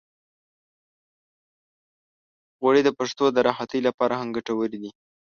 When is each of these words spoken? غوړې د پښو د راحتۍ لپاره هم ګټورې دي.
غوړې 2.59 2.81
د 2.85 2.89
پښو 2.97 3.25
د 3.33 3.37
راحتۍ 3.47 3.79
لپاره 3.87 4.13
هم 4.21 4.27
ګټورې 4.37 4.77
دي. 4.83 4.91